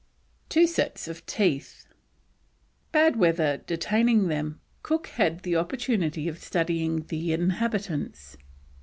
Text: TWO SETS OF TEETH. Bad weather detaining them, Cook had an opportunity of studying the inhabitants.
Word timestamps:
TWO 0.49 0.65
SETS 0.65 1.07
OF 1.07 1.23
TEETH. 1.27 1.85
Bad 2.91 3.17
weather 3.17 3.57
detaining 3.67 4.29
them, 4.29 4.59
Cook 4.81 5.05
had 5.09 5.45
an 5.45 5.55
opportunity 5.55 6.27
of 6.27 6.39
studying 6.43 7.03
the 7.09 7.31
inhabitants. 7.33 8.35